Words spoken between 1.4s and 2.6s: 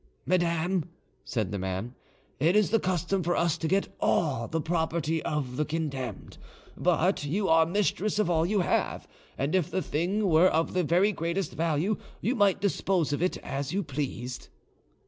the man, "it